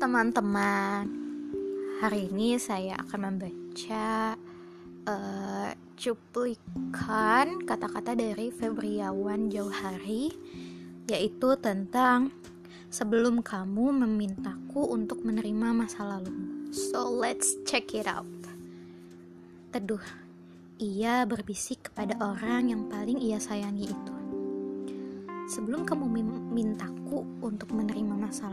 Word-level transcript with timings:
teman-teman, 0.00 1.04
hari 2.00 2.32
ini 2.32 2.56
saya 2.56 2.96
akan 3.04 3.20
membaca 3.30 4.32
uh, 5.04 5.70
cuplikan 5.92 7.60
kata-kata 7.68 8.16
dari 8.16 8.48
Febriawan 8.48 9.52
Jauhari, 9.52 10.32
yaitu 11.04 11.52
tentang 11.60 12.32
sebelum 12.88 13.44
kamu 13.44 13.92
memintaku 14.06 14.88
untuk 14.88 15.20
menerima 15.20 15.76
masa 15.76 16.06
lalu. 16.06 16.32
So 16.72 17.12
let's 17.12 17.60
check 17.68 17.92
it 17.92 18.08
out. 18.08 18.24
Teduh, 19.76 20.02
ia 20.80 21.28
berbisik 21.28 21.92
kepada 21.92 22.16
orang 22.24 22.72
yang 22.72 22.88
paling 22.88 23.20
ia 23.20 23.36
sayangi 23.36 23.84
itu. 23.84 24.14
Sebelum 25.50 25.84
kamu 25.84 26.08
mintaku 26.56 27.26
untuk 27.44 27.74
menerima 27.74 28.16
masa 28.16 28.48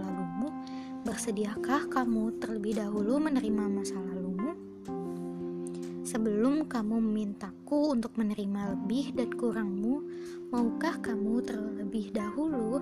bersediakah 1.08 1.88
kamu 1.88 2.36
terlebih 2.42 2.80
dahulu 2.80 3.22
menerima 3.22 3.64
masa 3.72 3.96
lalumu? 3.96 4.58
Sebelum 6.08 6.72
kamu 6.72 7.04
memintaku 7.04 7.92
untuk 7.92 8.16
menerima 8.16 8.76
lebih 8.76 9.12
dan 9.16 9.32
kurangmu, 9.36 10.04
maukah 10.52 10.96
kamu 11.04 11.44
terlebih 11.44 12.16
dahulu 12.16 12.80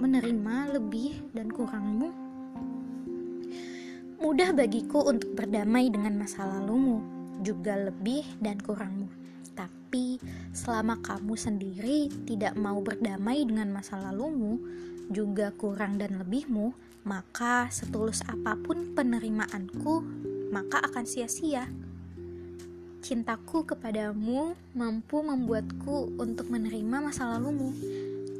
menerima 0.00 0.76
lebih 0.76 1.16
dan 1.32 1.48
kurangmu? 1.48 2.12
Mudah 4.16 4.52
bagiku 4.52 5.04
untuk 5.08 5.32
berdamai 5.36 5.88
dengan 5.92 6.16
masa 6.16 6.44
lalumu, 6.44 7.00
juga 7.42 7.76
lebih 7.76 8.24
dan 8.40 8.60
kurangmu 8.60 9.26
tapi 9.56 10.20
selama 10.52 11.00
kamu 11.00 11.34
sendiri 11.40 12.12
tidak 12.28 12.52
mau 12.58 12.84
berdamai 12.84 13.48
dengan 13.48 13.72
masa 13.72 13.96
lalumu, 13.96 14.60
juga 15.08 15.54
kurang 15.56 15.96
dan 15.96 16.20
lebihmu, 16.20 16.76
maka 17.08 17.72
setulus 17.72 18.20
apa 18.28 18.60
pun 18.60 18.92
penerimaanku, 18.92 20.04
maka 20.52 20.84
akan 20.84 21.08
sia-sia. 21.08 21.64
Cintaku 23.00 23.64
kepadamu 23.64 24.58
mampu 24.74 25.22
membuatku 25.22 26.18
untuk 26.18 26.50
menerima 26.50 27.06
masa 27.06 27.30
lalumu, 27.32 27.70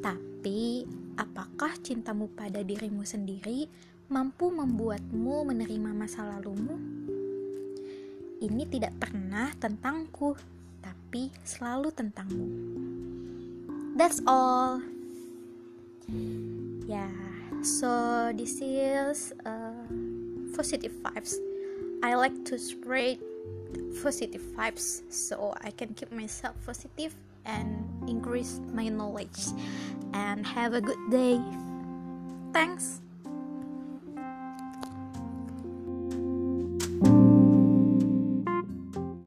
tapi 0.03 0.85
apakah 1.17 1.73
cintamu 1.81 2.29
pada 2.35 2.61
dirimu 2.61 3.07
sendiri 3.07 3.71
mampu 4.11 4.51
membuatmu 4.51 5.47
menerima 5.47 5.91
masa 5.95 6.27
lalumu? 6.27 6.96
Ini 8.47 8.63
tidak 8.71 8.95
pernah 9.03 9.51
tentangku, 9.59 10.39
tapi 10.79 11.35
selalu 11.43 11.91
tentangmu. 11.91 12.47
That's 13.99 14.23
all. 14.23 14.79
Yeah, 16.87 17.11
so 17.67 17.91
this 18.31 18.63
is 18.63 19.35
uh, 19.43 19.91
positive 20.55 20.95
vibes. 21.03 21.35
I 22.07 22.15
like 22.15 22.47
to 22.47 22.55
spread 22.55 23.19
positive 23.99 24.47
vibes 24.55 25.03
so 25.11 25.51
I 25.67 25.75
can 25.75 25.99
keep 25.99 26.15
myself 26.15 26.55
positive 26.63 27.19
and 27.43 27.83
increase 28.07 28.63
my 28.71 28.87
knowledge. 28.87 29.51
And 30.15 30.47
have 30.47 30.71
a 30.71 30.81
good 30.81 31.03
day. 31.11 31.43
Thanks. 32.55 33.03